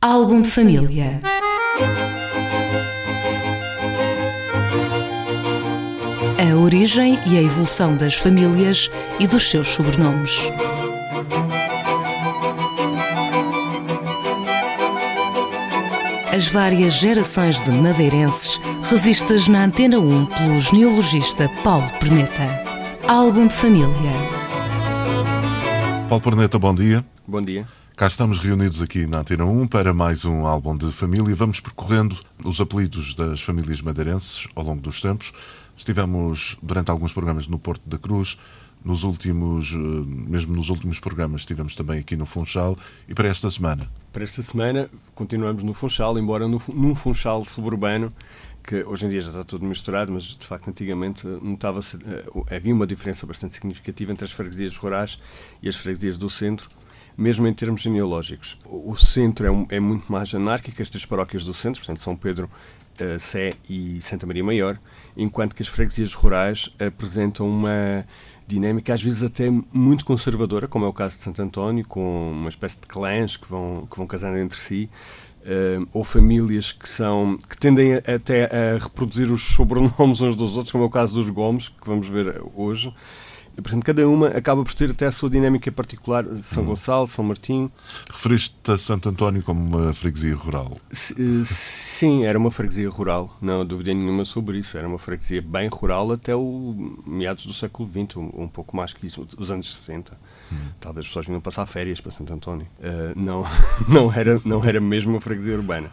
Álbum 0.00 0.40
de 0.40 0.48
família. 0.48 1.20
A 6.38 6.56
origem 6.56 7.18
e 7.26 7.36
a 7.36 7.42
evolução 7.42 7.96
das 7.96 8.14
famílias 8.14 8.88
e 9.18 9.26
dos 9.26 9.50
seus 9.50 9.66
sobrenomes. 9.66 10.52
As 16.32 16.46
várias 16.46 16.92
gerações 16.92 17.60
de 17.60 17.72
madeirenses 17.72 18.60
revistas 18.88 19.48
na 19.48 19.64
Antena 19.64 19.98
1 19.98 20.26
pelo 20.26 20.60
genealogista 20.60 21.50
Paulo 21.64 21.90
Perneta. 21.98 22.44
Álbum 23.08 23.48
de 23.48 23.54
família. 23.54 24.12
Paulo 26.08 26.22
Perneta, 26.22 26.56
bom 26.56 26.72
dia. 26.72 27.04
Bom 27.26 27.42
dia. 27.42 27.66
Cá 27.98 28.06
estamos 28.06 28.38
reunidos 28.38 28.80
aqui 28.80 29.08
na 29.08 29.18
Antena 29.18 29.44
1 29.44 29.66
para 29.66 29.92
mais 29.92 30.24
um 30.24 30.46
álbum 30.46 30.76
de 30.76 30.86
família. 30.92 31.34
Vamos 31.34 31.58
percorrendo 31.58 32.16
os 32.44 32.60
apelidos 32.60 33.12
das 33.12 33.40
famílias 33.40 33.82
madeirenses 33.82 34.46
ao 34.54 34.62
longo 34.62 34.80
dos 34.80 35.00
tempos. 35.00 35.32
Estivemos 35.76 36.56
durante 36.62 36.92
alguns 36.92 37.12
programas 37.12 37.48
no 37.48 37.58
Porto 37.58 37.82
da 37.88 37.98
Cruz, 37.98 38.38
nos 38.84 39.02
últimos, 39.02 39.74
eh, 39.74 39.76
mesmo 39.76 40.54
nos 40.54 40.70
últimos 40.70 41.00
programas, 41.00 41.40
estivemos 41.40 41.74
também 41.74 41.98
aqui 41.98 42.14
no 42.14 42.24
Funchal 42.24 42.78
e 43.08 43.14
para 43.16 43.28
esta 43.28 43.50
semana. 43.50 43.84
Para 44.12 44.22
esta 44.22 44.44
semana 44.44 44.88
continuamos 45.16 45.64
no 45.64 45.74
Funchal, 45.74 46.16
embora 46.20 46.46
no, 46.46 46.62
num 46.72 46.94
Funchal 46.94 47.44
suburbano, 47.44 48.12
que 48.62 48.84
hoje 48.84 49.06
em 49.06 49.08
dia 49.08 49.22
já 49.22 49.30
está 49.30 49.42
tudo 49.42 49.64
misturado, 49.64 50.12
mas 50.12 50.22
de 50.22 50.46
facto 50.46 50.70
antigamente 50.70 51.26
notava-se, 51.26 51.96
eh, 52.06 52.54
havia 52.54 52.72
uma 52.72 52.86
diferença 52.86 53.26
bastante 53.26 53.54
significativa 53.54 54.12
entre 54.12 54.24
as 54.24 54.30
freguesias 54.30 54.76
rurais 54.76 55.20
e 55.60 55.68
as 55.68 55.74
freguesias 55.74 56.16
do 56.16 56.30
centro 56.30 56.68
mesmo 57.18 57.48
em 57.48 57.52
termos 57.52 57.82
genealógicos. 57.82 58.56
O 58.64 58.94
centro 58.94 59.44
é, 59.44 59.50
um, 59.50 59.66
é 59.68 59.80
muito 59.80 60.10
mais 60.10 60.32
anárquico, 60.32 60.80
as 60.80 60.88
três 60.88 61.04
paróquias 61.04 61.44
do 61.44 61.52
centro, 61.52 61.80
portanto, 61.80 62.00
São 62.00 62.14
Pedro, 62.14 62.48
uh, 63.00 63.18
Sé 63.18 63.54
e 63.68 64.00
Santa 64.00 64.24
Maria 64.24 64.44
Maior, 64.44 64.78
enquanto 65.16 65.56
que 65.56 65.62
as 65.62 65.68
freguesias 65.68 66.14
rurais 66.14 66.72
apresentam 66.78 67.48
uma 67.48 68.06
dinâmica 68.46 68.94
às 68.94 69.02
vezes 69.02 69.22
até 69.22 69.50
muito 69.72 70.04
conservadora, 70.04 70.68
como 70.68 70.86
é 70.86 70.88
o 70.88 70.92
caso 70.92 71.18
de 71.18 71.24
Santo 71.24 71.42
António, 71.42 71.84
com 71.86 72.30
uma 72.30 72.48
espécie 72.48 72.80
de 72.80 72.86
clãs 72.86 73.36
que 73.36 73.48
vão, 73.48 73.86
que 73.90 73.96
vão 73.96 74.06
casando 74.06 74.38
entre 74.38 74.56
si, 74.56 74.88
uh, 75.42 75.88
ou 75.92 76.04
famílias 76.04 76.70
que 76.70 76.88
são 76.88 77.36
que 77.48 77.58
tendem 77.58 77.94
até 77.94 78.44
a 78.44 78.78
reproduzir 78.78 79.30
os 79.32 79.42
sobrenomes 79.42 80.20
uns 80.22 80.36
dos 80.36 80.56
outros, 80.56 80.70
como 80.70 80.84
é 80.84 80.86
o 80.86 80.90
caso 80.90 81.14
dos 81.14 81.28
Gomes, 81.30 81.68
que 81.68 81.84
vamos 81.84 82.08
ver 82.08 82.40
hoje. 82.54 82.94
E, 83.58 83.60
portanto, 83.60 83.84
cada 83.84 84.08
uma 84.08 84.28
acaba 84.28 84.62
por 84.62 84.72
ter 84.72 84.92
até 84.92 85.06
a 85.06 85.10
sua 85.10 85.28
dinâmica 85.28 85.72
particular. 85.72 86.24
São 86.42 86.62
hum. 86.62 86.66
Gonçalo, 86.66 87.08
São 87.08 87.24
Martinho. 87.24 87.72
Referiste-te 88.08 88.70
a 88.70 88.76
Santo 88.76 89.08
António 89.08 89.42
como 89.42 89.60
uma 89.60 89.92
freguesia 89.92 90.36
rural? 90.36 90.76
Eh, 90.92 91.44
sim, 91.44 92.24
era 92.24 92.38
uma 92.38 92.52
freguesia 92.52 92.88
rural. 92.88 93.36
Não 93.42 93.62
há 93.62 93.64
dúvida 93.64 93.92
nenhuma 93.92 94.24
sobre 94.24 94.58
isso. 94.58 94.78
Era 94.78 94.86
uma 94.86 94.96
freguesia 94.96 95.42
bem 95.42 95.68
rural 95.68 96.12
até 96.12 96.36
o 96.36 96.96
meados 97.04 97.46
do 97.46 97.52
século 97.52 97.90
XX, 97.90 98.18
um, 98.18 98.46
pouco 98.46 98.76
mais 98.76 98.92
que 98.92 99.04
isso, 99.08 99.26
os 99.36 99.50
anos 99.50 99.74
60. 99.74 100.16
Hum. 100.52 100.56
Talvez 100.78 101.06
as 101.06 101.08
pessoas 101.08 101.26
vinham 101.26 101.40
passar 101.40 101.66
férias 101.66 102.00
para 102.00 102.12
Santo 102.12 102.32
António. 102.32 102.68
Uh, 102.78 103.18
não, 103.20 103.44
não, 103.92 104.12
era, 104.12 104.36
não 104.44 104.64
era 104.64 104.80
mesmo 104.80 105.10
uma 105.10 105.20
freguesia 105.20 105.56
urbana. 105.56 105.88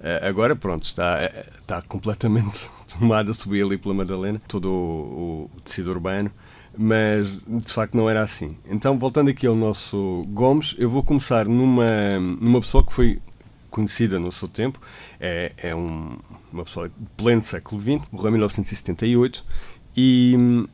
Uh, 0.00 0.26
agora, 0.26 0.56
pronto, 0.56 0.82
está, 0.82 1.30
está 1.60 1.80
completamente 1.80 2.68
tomada, 2.98 3.32
subir 3.32 3.64
ali 3.64 3.78
pela 3.78 3.94
Madalena, 3.94 4.40
todo 4.48 4.68
o, 4.68 5.50
o 5.54 5.60
tecido 5.60 5.92
urbano 5.92 6.28
mas 6.76 7.44
de 7.46 7.72
facto 7.72 7.96
não 7.96 8.08
era 8.08 8.22
assim. 8.22 8.56
Então, 8.68 8.98
voltando 8.98 9.30
aqui 9.30 9.46
ao 9.46 9.54
nosso 9.54 10.24
Gomes, 10.28 10.74
eu 10.78 10.88
vou 10.90 11.02
começar 11.02 11.46
numa, 11.46 12.18
numa 12.18 12.60
pessoa 12.60 12.84
que 12.84 12.92
foi 12.92 13.20
conhecida 13.70 14.20
no 14.20 14.30
seu 14.30 14.46
tempo, 14.46 14.80
é, 15.18 15.52
é 15.56 15.74
um, 15.74 16.16
uma 16.52 16.64
pessoa 16.64 16.88
de 16.88 16.94
pleno 17.16 17.42
século 17.42 17.80
XX, 17.80 18.08
morreu 18.12 18.28
em 18.28 18.32
1978 18.32 19.44
e 19.96 20.36
uh, 20.36 20.68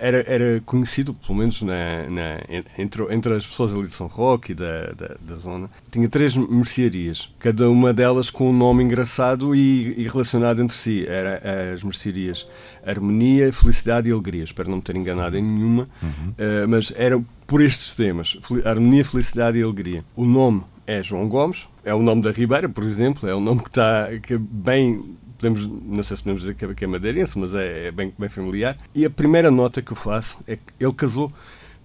era, 0.00 0.18
era 0.26 0.60
conhecido, 0.66 1.14
pelo 1.14 1.38
menos 1.38 1.62
na, 1.62 2.08
na, 2.10 2.40
entre, 2.76 3.14
entre 3.14 3.34
as 3.34 3.46
pessoas 3.46 3.72
ali 3.72 3.82
de 3.82 3.92
São 3.92 4.06
Roque 4.06 4.52
e 4.52 4.54
da, 4.54 4.92
da, 4.92 5.16
da, 5.18 5.34
zona, 5.34 5.70
tinha 5.90 6.06
três 6.08 6.36
mercearias, 6.36 7.32
cada 7.38 7.70
uma 7.70 7.92
delas 7.94 8.28
com 8.28 8.50
um 8.50 8.52
nome 8.52 8.84
engraçado 8.84 9.54
e, 9.54 9.94
e 9.96 10.06
relacionado 10.06 10.60
entre 10.62 10.76
si. 10.76 11.06
Era 11.06 11.72
as 11.74 11.82
mercearias 11.82 12.46
Harmonia, 12.84 13.52
Felicidade 13.52 14.10
e 14.10 14.12
Alegria. 14.12 14.44
Espero 14.44 14.68
não 14.68 14.76
me 14.76 14.82
ter 14.82 14.94
enganado 14.94 15.38
em 15.38 15.42
nenhuma, 15.42 15.88
uhum. 16.02 16.28
uh, 16.30 16.68
mas 16.68 16.92
eram 16.96 17.24
por 17.46 17.62
estes 17.62 17.94
temas: 17.94 18.38
Harmonia, 18.64 19.04
Felicidade 19.04 19.58
e 19.58 19.62
Alegria. 19.62 20.04
O 20.14 20.26
nome 20.26 20.62
é 20.86 21.02
João 21.02 21.28
Gomes, 21.28 21.66
é 21.84 21.94
o 21.94 22.02
nome 22.02 22.22
da 22.22 22.30
Ribeira, 22.30 22.68
por 22.68 22.84
exemplo, 22.84 23.28
é 23.28 23.34
o 23.34 23.40
nome 23.40 23.62
que 23.62 23.68
está 23.68 24.08
que 24.22 24.36
bem 24.38 25.16
podemos, 25.36 25.66
não 25.66 26.02
sei 26.02 26.16
se 26.16 26.22
podemos 26.22 26.42
dizer 26.42 26.54
que 26.54 26.64
é, 26.64 26.84
é 26.84 26.86
madeirense, 26.86 27.38
mas 27.38 27.54
é, 27.54 27.88
é, 27.88 27.90
bem, 27.90 28.12
bem 28.18 28.28
familiar. 28.28 28.76
E 28.94 29.04
a 29.04 29.10
primeira 29.10 29.50
nota 29.50 29.82
que 29.82 29.92
eu 29.92 29.96
faço 29.96 30.38
é 30.46 30.56
que 30.56 30.62
ele 30.80 30.92
casou, 30.92 31.32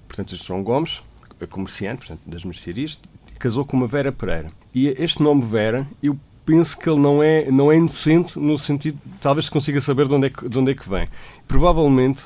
portanto, 0.07 0.33
este 0.33 0.47
João 0.47 0.63
Gomes, 0.63 1.01
comerciante, 1.49 1.99
portanto, 1.99 2.21
das 2.25 2.43
mercearias, 2.43 2.99
casou 3.39 3.65
com 3.65 3.75
uma 3.75 3.87
Vera 3.87 4.11
Pereira. 4.11 4.47
E 4.73 4.87
este 4.87 5.21
nome 5.21 5.41
Vera, 5.41 5.87
eu 6.01 6.17
penso 6.45 6.77
que 6.77 6.89
ele 6.89 6.99
não 6.99 7.21
é, 7.21 7.49
não 7.51 7.71
é 7.71 7.77
inocente 7.77 8.37
no 8.39 8.57
sentido, 8.57 8.99
talvez 9.19 9.49
consiga 9.49 9.81
saber 9.81 10.07
de 10.07 10.13
onde 10.13 10.27
é 10.27 10.29
que, 10.29 10.47
de 10.47 10.59
onde 10.59 10.71
é 10.71 10.75
que 10.75 10.87
vem. 10.87 11.07
Provavelmente 11.47 12.23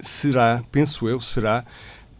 será, 0.00 0.62
penso 0.70 1.08
eu, 1.08 1.20
será 1.20 1.64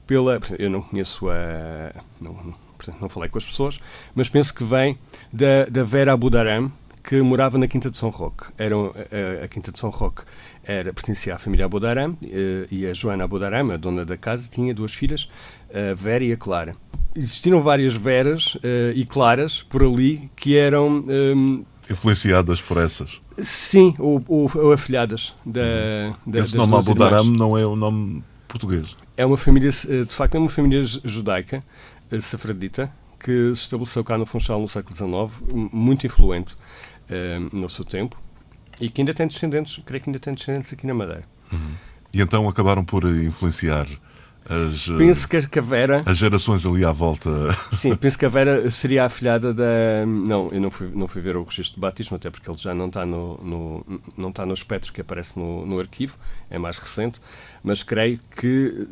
pela. 0.06 0.40
Eu 0.58 0.70
não 0.70 0.82
conheço 0.82 1.28
a. 1.28 1.92
Não, 2.20 2.34
portanto, 2.76 3.00
não 3.00 3.08
falei 3.08 3.28
com 3.28 3.38
as 3.38 3.44
pessoas, 3.44 3.80
mas 4.14 4.28
penso 4.28 4.54
que 4.54 4.64
vem 4.64 4.98
da, 5.32 5.66
da 5.66 5.84
Vera 5.84 6.12
Abudaram, 6.12 6.70
que 7.10 7.20
morava 7.22 7.58
na 7.58 7.66
Quinta 7.66 7.90
de 7.90 7.98
São 7.98 8.08
Roque. 8.08 8.44
Era, 8.56 8.76
a, 8.76 9.44
a 9.44 9.48
Quinta 9.48 9.72
de 9.72 9.80
São 9.80 9.90
Roque 9.90 10.22
era, 10.62 10.92
pertencia 10.92 11.34
à 11.34 11.38
família 11.38 11.66
Abodaram 11.66 12.16
eh, 12.22 12.68
e 12.70 12.86
a 12.86 12.94
Joana 12.94 13.24
Abodaram, 13.24 13.72
a 13.72 13.76
dona 13.76 14.04
da 14.04 14.16
casa, 14.16 14.48
tinha 14.48 14.72
duas 14.72 14.94
filhas, 14.94 15.28
a 15.74 15.92
Vera 15.92 16.22
e 16.22 16.32
a 16.32 16.36
Clara. 16.36 16.76
Existiram 17.16 17.60
várias 17.62 17.94
Veras 17.94 18.54
uh, 18.54 18.92
e 18.94 19.04
Claras 19.04 19.60
por 19.60 19.82
ali 19.82 20.30
que 20.36 20.56
eram. 20.56 20.86
Um, 20.86 21.04
ehm, 21.08 21.64
Influenciadas 21.90 22.62
por 22.62 22.78
essas? 22.78 23.20
Sim, 23.42 23.92
ou, 23.98 24.22
ou, 24.28 24.48
ou 24.54 24.72
afilhadas 24.72 25.34
da, 25.44 25.60
uhum. 25.60 26.32
da 26.32 26.38
Esse 26.38 26.56
nome 26.56 26.76
Abodaram 26.76 27.24
não 27.24 27.58
é 27.58 27.66
o 27.66 27.72
um 27.72 27.76
nome 27.76 28.22
português? 28.46 28.96
É 29.16 29.26
uma 29.26 29.36
família, 29.36 29.70
eh, 29.88 30.04
de 30.04 30.14
facto, 30.14 30.36
é 30.36 30.38
uma 30.38 30.48
família 30.48 30.84
judaica, 30.84 31.64
safradita, 32.20 32.92
que 33.18 33.52
se 33.56 33.62
estabeleceu 33.62 34.04
cá 34.04 34.16
no 34.16 34.24
Funchal 34.24 34.60
no 34.60 34.68
século 34.68 34.94
XIX, 34.94 35.70
muito 35.72 36.06
influente 36.06 36.54
uh, 37.10 37.56
no 37.56 37.68
seu 37.68 37.84
tempo 37.84 38.16
e 38.80 38.88
que 38.88 39.00
ainda 39.00 39.12
tem 39.12 39.26
descendentes, 39.26 39.82
creio 39.84 40.02
que 40.02 40.08
ainda 40.08 40.18
tem 40.18 40.32
descendentes 40.34 40.72
aqui 40.72 40.86
na 40.86 40.94
Madeira. 40.94 41.24
Uhum. 41.52 41.74
E 42.12 42.20
então 42.20 42.48
acabaram 42.48 42.84
por 42.84 43.04
influenciar 43.04 43.86
as, 44.48 44.88
penso 44.88 45.28
que 45.28 45.58
a 45.58 45.62
Vera. 45.62 46.02
As 46.04 46.16
gerações 46.16 46.64
ali 46.66 46.84
à 46.84 46.90
volta. 46.90 47.52
Sim, 47.76 47.94
penso 47.94 48.18
que 48.18 48.24
a 48.24 48.28
Vera 48.28 48.68
seria 48.70 49.04
a 49.04 49.06
afilhada 49.06 49.52
da. 49.52 50.04
Não, 50.06 50.48
eu 50.50 50.60
não 50.60 50.70
fui, 50.70 50.90
não 50.92 51.06
fui 51.06 51.20
ver 51.22 51.36
o 51.36 51.44
registro 51.44 51.76
de 51.76 51.80
batismo, 51.80 52.16
até 52.16 52.30
porque 52.30 52.50
ele 52.50 52.58
já 52.58 52.74
não 52.74 52.86
está 52.86 53.04
no, 53.04 53.36
no, 53.38 54.00
não 54.16 54.30
está 54.30 54.46
no 54.46 54.54
espectro 54.54 54.92
que 54.92 55.02
aparece 55.02 55.38
no, 55.38 55.64
no 55.66 55.78
arquivo, 55.78 56.16
é 56.48 56.58
mais 56.58 56.78
recente, 56.78 57.20
mas 57.62 57.82
creio 57.82 58.18
que 58.36 58.88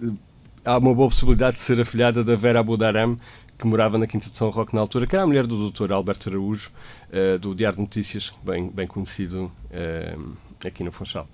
há 0.64 0.76
uma 0.76 0.94
boa 0.94 1.08
possibilidade 1.08 1.56
de 1.56 1.62
ser 1.62 1.80
afilhada 1.80 2.22
da 2.22 2.36
Vera 2.36 2.60
Abudaram, 2.60 3.16
que 3.58 3.66
morava 3.66 3.98
na 3.98 4.06
Quinta 4.06 4.30
de 4.30 4.36
São 4.38 4.50
Roque 4.50 4.74
na 4.74 4.80
altura, 4.80 5.06
que 5.06 5.16
era 5.16 5.24
a 5.24 5.26
mulher 5.26 5.46
do 5.46 5.70
Dr. 5.70 5.92
Alberto 5.92 6.28
Araújo, 6.28 6.70
uh, 7.10 7.38
do 7.38 7.54
Diário 7.54 7.76
de 7.76 7.82
Notícias, 7.82 8.32
bem, 8.44 8.68
bem 8.68 8.86
conhecido 8.86 9.50
uh, 9.70 10.36
aqui 10.64 10.84
no 10.84 10.92
Funchal. 10.92 11.28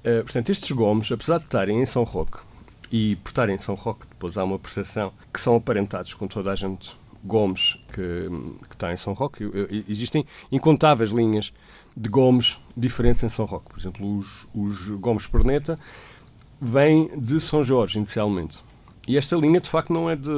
Uh, 0.00 0.22
portanto, 0.22 0.50
estes 0.50 0.70
Gomes, 0.70 1.10
apesar 1.10 1.38
de 1.38 1.44
estarem 1.44 1.80
em 1.80 1.86
São 1.86 2.04
Roque 2.04 2.38
e 2.92 3.16
por 3.16 3.30
estarem 3.30 3.54
em 3.54 3.58
São 3.58 3.74
Roque, 3.74 4.06
depois 4.10 4.36
há 4.36 4.44
uma 4.44 4.58
percepção 4.58 5.10
que 5.32 5.40
são 5.40 5.56
aparentados 5.56 6.12
com 6.12 6.28
toda 6.28 6.52
a 6.52 6.54
gente 6.54 6.94
Gomes 7.24 7.82
que, 7.88 8.28
que 8.68 8.74
está 8.74 8.92
em 8.92 8.96
São 8.98 9.14
Roque. 9.14 9.50
Existem 9.88 10.26
incontáveis 10.52 11.10
linhas 11.10 11.50
de 11.96 12.10
Gomes 12.10 12.58
diferentes 12.76 13.22
em 13.22 13.30
São 13.30 13.46
Roque. 13.46 13.70
Por 13.70 13.78
exemplo, 13.78 14.18
os, 14.18 14.46
os 14.54 14.88
Gomes 15.00 15.26
Perneta 15.26 15.78
vêm 16.60 17.10
de 17.16 17.40
São 17.40 17.64
Jorge, 17.64 17.96
inicialmente. 17.96 18.58
E 19.08 19.16
esta 19.16 19.36
linha, 19.36 19.60
de 19.60 19.68
facto, 19.68 19.92
não 19.92 20.08
é 20.10 20.16
de, 20.16 20.30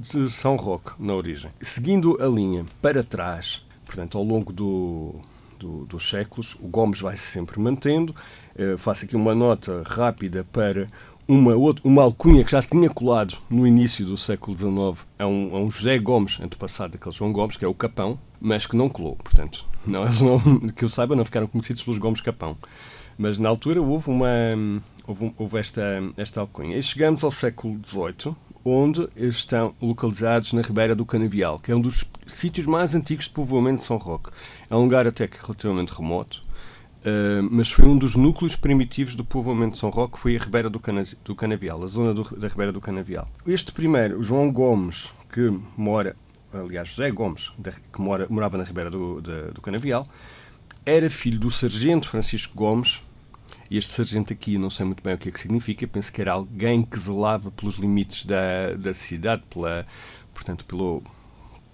de 0.00 0.30
São 0.30 0.56
Roque, 0.56 0.92
na 0.98 1.14
origem. 1.14 1.50
Seguindo 1.60 2.16
a 2.22 2.26
linha 2.26 2.64
para 2.80 3.02
trás, 3.02 3.64
portanto, 3.84 4.16
ao 4.16 4.24
longo 4.24 4.52
do, 4.52 5.14
do, 5.58 5.84
dos 5.84 6.08
séculos, 6.08 6.56
o 6.60 6.68
Gomes 6.68 7.00
vai 7.00 7.16
se 7.16 7.26
sempre 7.26 7.60
mantendo. 7.60 8.14
Uh, 8.56 8.78
faço 8.78 9.04
aqui 9.04 9.14
uma 9.14 9.34
nota 9.34 9.82
rápida 9.86 10.44
para 10.50 10.88
uma, 11.28 11.54
outra, 11.54 11.86
uma 11.86 12.02
alcunha 12.02 12.42
que 12.42 12.50
já 12.50 12.62
se 12.62 12.70
tinha 12.70 12.88
colado 12.88 13.36
no 13.48 13.66
início 13.66 14.06
do 14.06 14.16
século 14.16 14.56
XIX 14.56 15.06
a 15.18 15.26
um, 15.26 15.54
a 15.54 15.60
um 15.60 15.70
José 15.70 15.98
Gomes, 15.98 16.40
antepassado 16.40 16.94
daquele 16.94 17.14
João 17.14 17.32
Gomes, 17.32 17.56
que 17.56 17.64
é 17.64 17.68
o 17.68 17.74
Capão, 17.74 18.18
mas 18.40 18.66
que 18.66 18.76
não 18.76 18.88
colou. 18.88 19.16
Portanto, 19.16 19.66
não, 19.86 20.04
não, 20.04 20.68
que 20.72 20.84
eu 20.84 20.88
saiba, 20.88 21.14
não 21.14 21.24
ficaram 21.24 21.46
conhecidos 21.46 21.82
pelos 21.82 21.98
Gomes 21.98 22.22
Capão. 22.22 22.56
Mas 23.18 23.38
na 23.38 23.50
altura 23.50 23.82
houve 23.82 24.08
uma 24.08 24.28
houve, 25.06 25.34
houve 25.36 25.58
esta, 25.58 25.82
esta 26.16 26.40
alcunha. 26.40 26.76
E 26.76 26.82
chegamos 26.82 27.22
ao 27.22 27.30
século 27.30 27.78
XVIII, 27.84 28.34
onde 28.64 29.08
estão 29.16 29.74
localizados 29.80 30.52
na 30.52 30.62
Ribeira 30.62 30.94
do 30.94 31.06
Canavial, 31.06 31.58
que 31.58 31.72
é 31.72 31.76
um 31.76 31.80
dos 31.80 32.04
sítios 32.26 32.66
mais 32.66 32.94
antigos 32.94 33.24
de 33.24 33.30
povoamento 33.30 33.78
de 33.78 33.84
São 33.84 33.96
Roque. 33.96 34.30
É 34.68 34.76
um 34.76 34.82
lugar 34.82 35.06
até 35.06 35.26
que 35.26 35.40
relativamente 35.40 35.92
remoto, 35.92 36.42
uh, 37.00 37.48
mas 37.50 37.70
foi 37.70 37.86
um 37.86 37.96
dos 37.96 38.14
núcleos 38.14 38.54
primitivos 38.54 39.14
do 39.14 39.24
povoamento 39.24 39.72
de 39.72 39.78
São 39.78 39.90
Roque, 39.90 40.18
foi 40.18 40.36
a 40.36 40.40
Ribeira 40.40 40.68
do, 40.68 40.78
Cana 40.78 41.04
do 41.24 41.34
Canavial, 41.34 41.82
a 41.82 41.86
zona 41.86 42.12
do, 42.12 42.22
da 42.36 42.48
Ribeira 42.48 42.72
do 42.72 42.80
Canavial. 42.80 43.28
Este 43.46 43.72
primeiro, 43.72 44.22
João 44.22 44.52
Gomes, 44.52 45.14
que 45.32 45.50
mora, 45.76 46.14
aliás, 46.52 46.88
José 46.88 47.10
Gomes, 47.10 47.50
que 47.92 48.00
mora, 48.00 48.26
morava 48.28 48.58
na 48.58 48.64
Ribeira 48.64 48.90
do, 48.90 49.20
do 49.20 49.60
Canavial, 49.60 50.06
era 50.84 51.08
filho 51.10 51.38
do 51.38 51.50
sargento 51.50 52.08
Francisco 52.08 52.54
Gomes, 52.54 53.02
e 53.70 53.78
este 53.78 53.92
sargento 53.92 54.32
aqui, 54.32 54.58
não 54.58 54.68
sei 54.68 54.84
muito 54.84 55.02
bem 55.02 55.14
o 55.14 55.18
que 55.18 55.28
é 55.28 55.32
que 55.32 55.38
significa, 55.38 55.86
penso 55.86 56.12
que 56.12 56.20
era 56.20 56.32
alguém 56.32 56.82
que 56.82 56.98
zelava 56.98 57.52
pelos 57.52 57.76
limites 57.76 58.26
da, 58.26 58.74
da 58.74 58.92
cidade, 58.92 59.44
pela, 59.48 59.86
portanto, 60.34 60.64
pelo, 60.64 61.02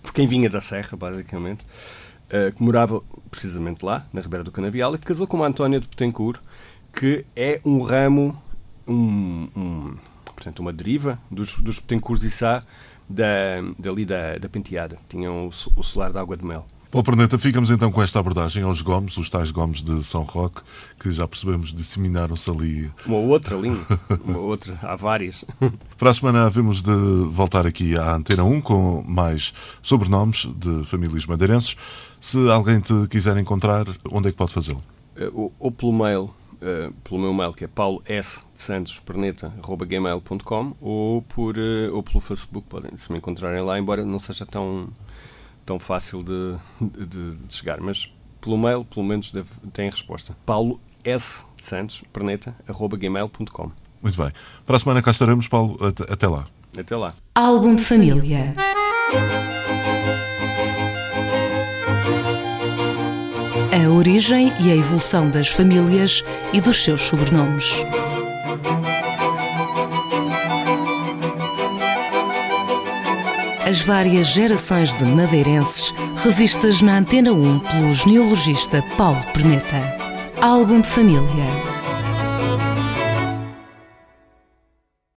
por 0.03 0.13
quem 0.13 0.27
vinha 0.27 0.51
da 0.51 0.61
Serra, 0.61 0.95
basicamente, 0.95 1.65
uh, 1.65 2.53
que 2.55 2.63
morava 2.63 3.03
precisamente 3.31 3.83
lá, 3.83 4.07
na 4.13 4.21
Ribeira 4.21 4.45
do 4.45 4.53
Canavial, 4.53 4.95
e 4.95 4.99
que 4.99 5.07
casou 5.07 5.27
com 5.27 5.39
uma 5.39 5.47
Antónia 5.47 5.81
de 5.81 5.89
Betancourt, 5.89 6.39
que 6.93 7.25
é 7.35 7.63
um 7.65 7.81
ramo, 7.81 8.41
um, 8.87 9.49
um, 9.57 9.97
portanto, 10.27 10.61
uma 10.61 10.75
deriva 10.75 11.19
dos, 11.31 11.55
dos 11.55 11.79
Betancourts 11.79 12.25
e 12.25 12.31
Sá, 12.31 12.63
da, 13.09 13.63
dali 13.79 14.05
da, 14.05 14.37
da 14.37 14.49
Penteada. 14.51 14.99
Tinham 15.09 15.47
o, 15.47 15.49
o 15.49 15.83
solar 15.83 16.13
de 16.13 16.19
água 16.19 16.37
de 16.37 16.45
mel. 16.45 16.67
Paulo 16.91 17.05
Perneta, 17.05 17.37
ficamos 17.37 17.71
então 17.71 17.91
com 17.91 18.01
esta 18.01 18.21
abordagem 18.21 18.63
aos 18.63 18.81
Gomes, 18.81 19.17
os 19.17 19.29
tais 19.29 19.51
Gomes 19.51 19.83
de 19.83 20.05
São 20.05 20.23
Roque, 20.23 20.63
que 21.01 21.11
já 21.11 21.27
percebemos 21.27 21.73
disseminaram-se 21.73 22.49
ali. 22.49 22.91
Uma 23.05 23.19
outra 23.19 23.57
linha, 23.57 23.85
uma 24.25 24.39
outra, 24.39 24.79
há 24.83 24.95
várias. 24.95 25.45
Para 25.99 26.11
a 26.11 26.15
semana 26.15 26.47
havemos 26.47 26.83
de 26.83 26.95
voltar 27.29 27.67
aqui 27.67 27.97
à 27.99 28.15
Antena 28.15 28.45
1 28.45 28.61
com 28.61 29.03
mais 29.07 29.53
sobrenomes 29.83 30.49
de 30.57 30.85
famílias 30.85 31.27
madeirenses. 31.27 31.77
Se 32.21 32.49
alguém 32.51 32.79
te 32.81 32.95
quiser 33.09 33.37
encontrar, 33.37 33.87
onde 34.11 34.29
é 34.29 34.31
que 34.31 34.37
pode 34.37 34.53
fazê-lo? 34.53 34.83
Eh, 35.17 35.31
ou, 35.35 35.53
ou 35.59 35.73
pelo 35.73 35.93
mail, 35.93 36.23
uh, 36.23 36.93
pelo 37.03 37.21
meu 37.21 37.35
mail 37.35 37.53
que 37.53 37.65
é 37.65 37.69
paulo 37.69 38.01
s 38.07 38.41
de 38.55 38.63
santos 38.63 39.01
perneta.gmail.com 39.01 40.77
ou, 40.81 41.23
por, 41.23 41.57
uh, 41.59 41.95
ou 41.95 42.03
pelo 42.03 42.21
Facebook, 42.21 42.69
podem 42.69 42.97
se 42.97 43.11
me 43.11 43.19
encontrarem 43.19 43.63
lá, 43.63 43.77
embora 43.77 44.05
não 44.05 44.21
seja 44.21 44.47
tão 44.47 44.89
tão 45.67 45.79
fácil 45.79 46.23
de, 46.23 46.57
de, 46.81 47.37
de 47.37 47.53
chegar, 47.53 47.81
mas 47.81 48.11
pelo 48.41 48.57
mail, 48.57 48.85
pelo 48.85 49.05
menos, 49.05 49.33
deve, 49.33 49.49
tem 49.73 49.91
resposta. 49.91 50.37
Paulo 50.47 50.81
S. 51.05 51.45
Santos, 51.59 52.03
perneta, 52.13 52.55
arroba 52.69 52.97
gmail.com. 52.97 53.71
Muito 54.01 54.23
bem. 54.23 54.33
Para 54.65 54.77
a 54.77 54.79
semana 54.79 55.03
cá 55.03 55.11
estaremos, 55.11 55.49
Paulo. 55.49 55.77
Até, 55.85 56.05
até 56.13 56.29
lá. 56.29 56.47
Até 56.79 56.97
lá. 56.97 57.13
Álbum 57.35 57.75
de 57.75 57.85
família. 57.85 58.55
A 63.73 63.91
origem 63.91 64.53
e 64.61 64.71
a 64.71 64.77
evolução 64.77 65.29
das 65.29 65.49
famílias 65.49 66.23
e 66.53 66.61
dos 66.61 66.83
seus 66.83 67.03
sobrenomes. 67.03 67.85
As 73.67 73.81
várias 73.81 74.29
gerações 74.29 74.95
de 74.95 75.05
madeirenses 75.05 75.93
revistas 76.23 76.81
na 76.81 76.99
Antena 76.99 77.33
1 77.33 77.59
pelo 77.59 77.95
genealogista 77.95 78.81
Paulo 78.97 79.21
Perneta. 79.35 79.83
Álbum 80.41 80.81
de 80.81 80.87
família 80.87 81.66